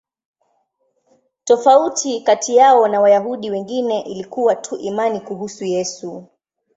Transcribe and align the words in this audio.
Tofauti 1.43 2.21
kati 2.21 2.55
yao 2.55 2.87
na 2.87 3.01
Wayahudi 3.01 3.49
wengine 3.51 3.99
ilikuwa 4.01 4.55
tu 4.55 4.75
imani 4.75 5.19
kuhusu 5.19 5.65
Yesu. 5.65 6.27